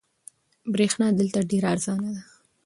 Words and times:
برېښنا 0.73 1.07
دلته 1.19 1.39
ډېره 1.49 1.67
ارزانه 1.73 2.09
ده. 2.15 2.21